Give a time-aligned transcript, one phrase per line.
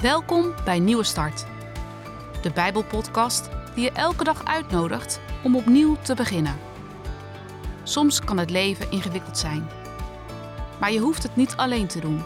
[0.00, 1.46] Welkom bij Nieuwe Start,
[2.42, 6.58] de Bijbelpodcast die je elke dag uitnodigt om opnieuw te beginnen.
[7.82, 9.68] Soms kan het leven ingewikkeld zijn,
[10.80, 12.22] maar je hoeft het niet alleen te doen.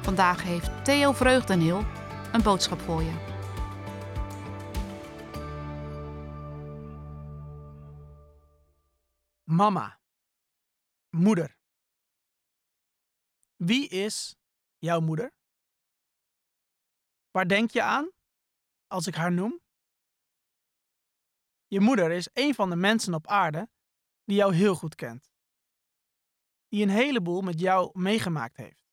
[0.00, 1.84] Vandaag heeft Theo Vreugdeneel
[2.32, 3.12] een boodschap voor je.
[9.44, 10.00] Mama.
[11.10, 11.56] Moeder.
[13.56, 14.36] Wie is
[14.78, 15.32] jouw moeder?
[17.32, 18.10] Waar denk je aan
[18.86, 19.60] als ik haar noem?
[21.66, 23.70] Je moeder is een van de mensen op aarde
[24.24, 25.30] die jou heel goed kent.
[26.68, 28.84] Die een heleboel met jou meegemaakt heeft.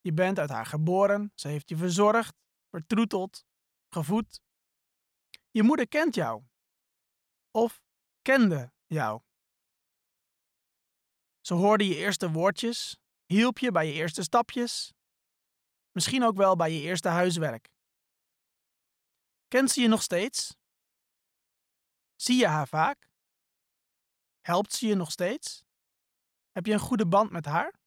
[0.00, 2.36] Je bent uit haar geboren, ze heeft je verzorgd,
[2.70, 3.44] vertroeteld,
[3.88, 4.40] gevoed.
[5.50, 6.42] Je moeder kent jou.
[7.50, 7.82] Of
[8.22, 9.22] kende jou.
[11.40, 14.92] Ze hoorde je eerste woordjes, hielp je bij je eerste stapjes,
[15.96, 17.72] misschien ook wel bij je eerste huiswerk.
[19.48, 20.56] Kent ze je nog steeds?
[22.14, 23.08] Zie je haar vaak?
[24.40, 25.64] Helpt ze je nog steeds?
[26.50, 27.80] Heb je een goede band met haar?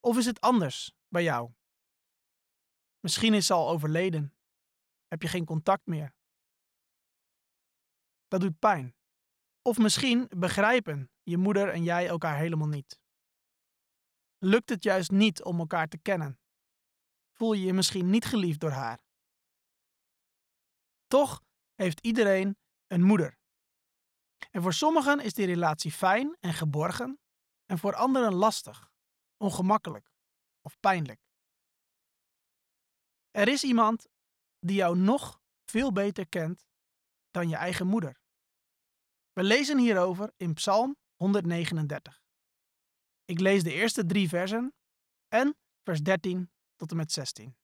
[0.00, 1.52] Of is het anders bij jou?
[3.00, 4.34] Misschien is ze al overleden.
[5.06, 6.14] Heb je geen contact meer?
[8.28, 8.96] Dat doet pijn.
[9.62, 13.00] Of misschien begrijpen je moeder en jij elkaar helemaal niet.
[14.38, 16.38] Lukt het juist niet om elkaar te kennen?
[17.38, 19.00] Voel je je misschien niet geliefd door haar?
[21.06, 21.42] Toch
[21.74, 23.38] heeft iedereen een moeder.
[24.50, 27.20] En voor sommigen is die relatie fijn en geborgen,
[27.66, 28.90] en voor anderen lastig,
[29.36, 30.10] ongemakkelijk
[30.60, 31.20] of pijnlijk.
[33.30, 34.08] Er is iemand
[34.58, 36.66] die jou nog veel beter kent
[37.30, 38.20] dan je eigen moeder.
[39.32, 42.22] We lezen hierover in Psalm 139.
[43.24, 44.74] Ik lees de eerste drie versen
[45.28, 47.56] en vers 13 tot en met 16.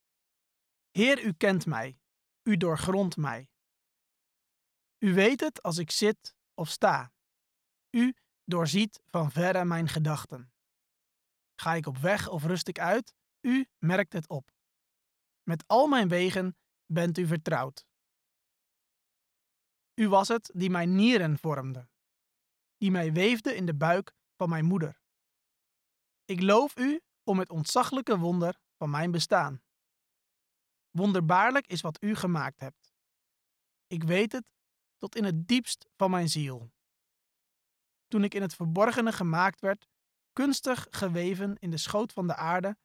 [0.91, 1.99] Heer, u kent mij,
[2.43, 3.51] u doorgrondt mij.
[4.99, 7.13] U weet het als ik zit of sta.
[7.91, 10.53] U doorziet van verre mijn gedachten.
[11.55, 14.53] Ga ik op weg of rust ik uit, u merkt het op.
[15.43, 16.57] Met al mijn wegen
[16.87, 17.87] bent u vertrouwd.
[19.95, 21.89] U was het die mijn nieren vormde,
[22.77, 25.01] die mij weefde in de buik van mijn moeder.
[26.25, 29.63] Ik loof u om het ontzaglijke wonder van mijn bestaan.
[30.91, 32.95] Wonderbaarlijk is wat u gemaakt hebt.
[33.87, 34.45] Ik weet het
[34.97, 36.73] tot in het diepst van mijn ziel.
[38.09, 39.89] Toen ik in het verborgene gemaakt werd,
[40.33, 42.77] kunstig geweven in de schoot van de aarde,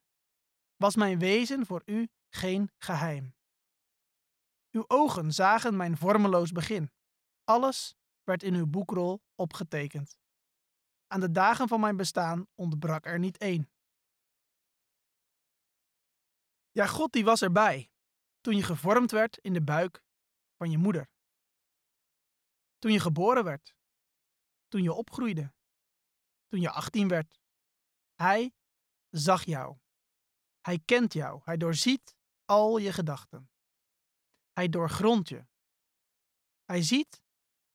[0.75, 3.35] was mijn wezen voor u geen geheim.
[4.71, 6.91] Uw ogen zagen mijn vormeloos begin.
[7.43, 10.19] Alles werd in uw boekrol opgetekend.
[11.07, 13.69] Aan de dagen van mijn bestaan ontbrak er niet één.
[16.71, 17.91] Ja, God die was erbij
[18.41, 20.03] toen je gevormd werd in de buik
[20.55, 21.09] van je moeder.
[22.77, 23.75] Toen je geboren werd.
[24.67, 25.53] Toen je opgroeide.
[26.47, 27.39] Toen je 18 werd.
[28.15, 28.53] Hij
[29.09, 29.77] zag jou.
[30.61, 31.41] Hij kent jou.
[31.43, 32.15] Hij doorziet
[32.45, 33.49] al je gedachten.
[34.51, 35.47] Hij doorgrondt je.
[36.65, 37.23] Hij ziet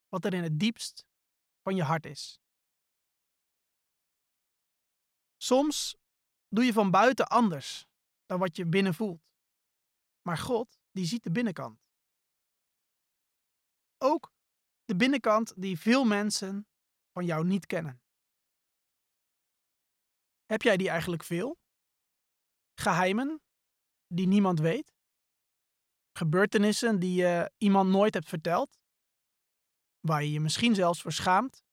[0.07, 1.05] wat er in het diepst
[1.61, 2.39] van je hart is.
[5.37, 5.97] Soms
[6.47, 7.87] doe je van buiten anders
[8.25, 9.23] dan wat je binnen voelt.
[10.21, 11.83] Maar God, die ziet de binnenkant.
[13.97, 14.33] Ook
[14.85, 16.67] de binnenkant die veel mensen
[17.11, 18.01] van jou niet kennen.
[20.45, 21.57] Heb jij die eigenlijk veel?
[22.79, 23.41] Geheimen
[24.07, 24.93] die niemand weet?
[26.17, 28.79] Gebeurtenissen die je iemand nooit hebt verteld?
[29.99, 31.63] Waar je je misschien zelfs voor schaamt?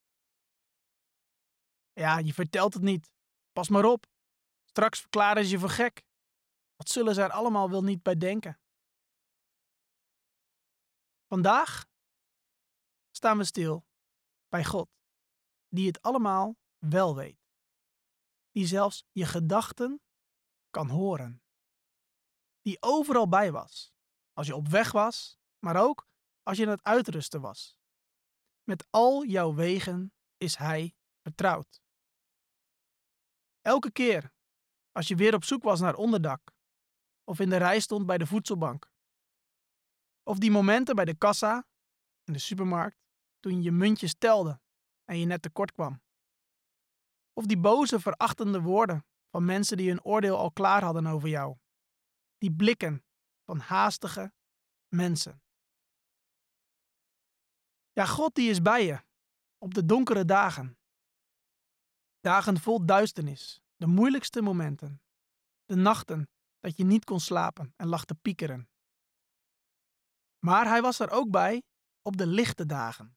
[1.92, 3.10] Ja, je vertelt het niet.
[3.52, 4.06] Pas maar op.
[4.64, 6.02] Straks verklaren ze je voor gek.
[6.88, 8.60] Zullen ze er allemaal wel niet bij denken?
[11.26, 11.86] Vandaag
[13.10, 13.86] staan we stil
[14.48, 14.90] bij God,
[15.68, 17.40] die het allemaal wel weet.
[18.50, 20.02] Die zelfs je gedachten
[20.70, 21.42] kan horen.
[22.60, 23.92] Die overal bij was,
[24.32, 26.06] als je op weg was, maar ook
[26.42, 27.78] als je aan het uitrusten was.
[28.62, 31.82] Met al jouw wegen is Hij vertrouwd.
[33.60, 34.32] Elke keer
[34.92, 36.52] als je weer op zoek was naar onderdak,
[37.32, 38.90] of in de rij stond bij de voedselbank,
[40.22, 41.66] of die momenten bij de kassa
[42.24, 42.98] in de supermarkt
[43.40, 44.60] toen je je muntjes telde
[45.04, 46.02] en je net tekort kwam,
[47.32, 51.56] of die boze, verachtende woorden van mensen die hun oordeel al klaar hadden over jou,
[52.38, 53.04] die blikken
[53.44, 54.32] van haastige
[54.88, 55.42] mensen.
[57.92, 59.04] Ja, God die is bij je
[59.58, 60.78] op de donkere dagen.
[62.20, 65.02] Dagen vol duisternis, de moeilijkste momenten.
[65.64, 66.31] De nachten
[66.62, 68.68] dat je niet kon slapen en lag te piekeren.
[70.38, 71.62] Maar hij was er ook bij
[72.02, 73.16] op de lichte dagen,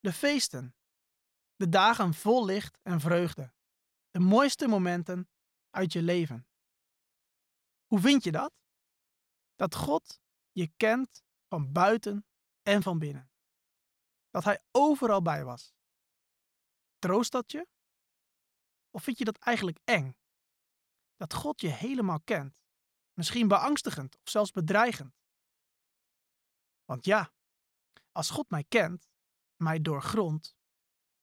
[0.00, 0.74] de feesten,
[1.56, 3.52] de dagen vol licht en vreugde,
[4.10, 5.28] de mooiste momenten
[5.70, 6.48] uit je leven.
[7.86, 8.52] Hoe vind je dat?
[9.54, 10.20] Dat God
[10.52, 12.26] je kent van buiten
[12.62, 13.30] en van binnen.
[14.30, 15.74] Dat Hij overal bij was.
[16.98, 17.68] Troost dat je?
[18.90, 20.16] Of vind je dat eigenlijk eng?
[21.16, 22.58] Dat God je helemaal kent.
[23.18, 25.20] Misschien beangstigend of zelfs bedreigend.
[26.84, 27.32] Want ja,
[28.12, 29.08] als God mij kent,
[29.56, 30.56] mij doorgrondt,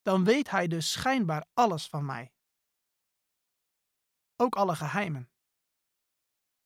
[0.02, 2.34] dan weet Hij dus schijnbaar alles van mij.
[4.36, 5.32] Ook alle geheimen.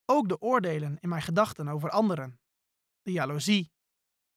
[0.06, 2.42] Ook de oordelen in mijn gedachten over anderen,
[3.02, 3.72] de jaloezie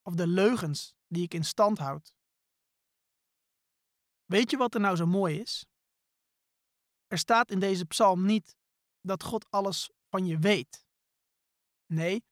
[0.02, 2.14] of de leugens die ik in stand houd.
[4.24, 5.66] Weet je wat er nou zo mooi is?
[7.06, 8.56] Er staat in deze psalm niet
[9.00, 10.86] dat God alles van je weet.
[11.86, 12.24] Nee,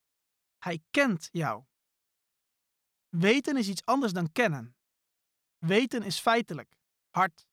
[0.59, 1.65] Hij kent jou.
[3.09, 4.77] Weten is iets anders dan kennen.
[5.59, 6.79] Weten is feitelijk,
[7.11, 7.49] hard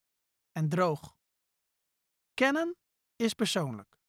[0.51, 1.17] en droog.
[2.33, 2.77] Kennen
[3.15, 3.99] is persoonlijk.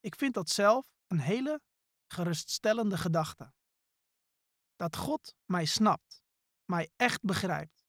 [0.00, 1.60] Ik vind dat zelf een hele
[2.06, 3.52] geruststellende gedachte.
[4.76, 6.22] Dat God mij snapt,
[6.64, 7.86] mij echt begrijpt,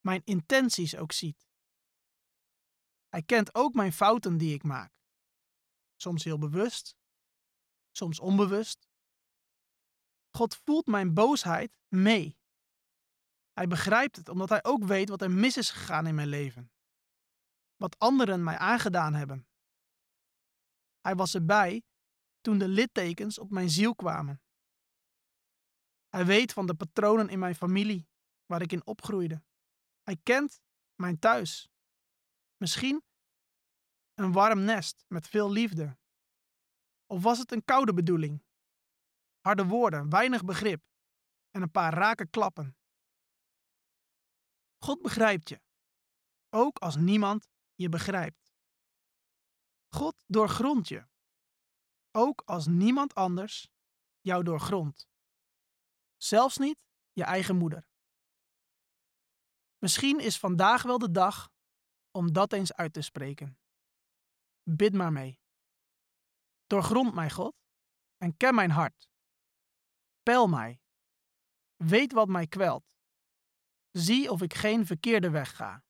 [0.00, 1.48] mijn intenties ook ziet.
[3.08, 4.99] Hij kent ook mijn fouten die ik maak.
[6.02, 6.96] Soms heel bewust,
[7.90, 8.88] soms onbewust.
[10.30, 12.38] God voelt mijn boosheid mee.
[13.52, 16.72] Hij begrijpt het omdat hij ook weet wat er mis is gegaan in mijn leven.
[17.76, 19.48] Wat anderen mij aangedaan hebben.
[21.00, 21.82] Hij was erbij
[22.40, 24.42] toen de littekens op mijn ziel kwamen.
[26.08, 28.08] Hij weet van de patronen in mijn familie
[28.46, 29.42] waar ik in opgroeide.
[30.02, 30.60] Hij kent
[30.94, 31.68] mijn thuis.
[32.56, 33.02] Misschien
[34.20, 35.98] een warm nest met veel liefde.
[37.06, 38.44] Of was het een koude bedoeling?
[39.40, 40.82] Harde woorden, weinig begrip
[41.50, 42.76] en een paar rake klappen.
[44.78, 45.60] God begrijpt je,
[46.50, 48.52] ook als niemand je begrijpt.
[49.88, 51.08] God doorgrondt je,
[52.10, 53.70] ook als niemand anders
[54.20, 55.08] jou doorgrondt.
[56.16, 57.88] Zelfs niet je eigen moeder.
[59.78, 61.50] Misschien is vandaag wel de dag
[62.10, 63.59] om dat eens uit te spreken.
[64.76, 65.38] Bid maar mee.
[66.66, 67.54] Doorgrond mij, God,
[68.16, 69.08] en ken mijn hart.
[70.22, 70.80] Peil mij.
[71.76, 72.84] Weet wat mij kwelt.
[73.90, 75.84] Zie of ik geen verkeerde weg ga.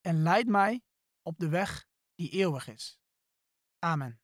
[0.00, 0.82] En leid mij
[1.22, 2.98] op de weg die eeuwig is.
[3.78, 4.20] Amen.